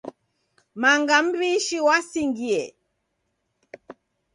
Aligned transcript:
Manga 0.81 1.15
mbishi 1.25 1.77
wasingiye. 1.87 2.63